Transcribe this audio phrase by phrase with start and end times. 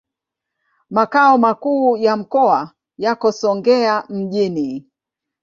[0.89, 4.87] Makao makuu ya mkoa yako Songea mjini.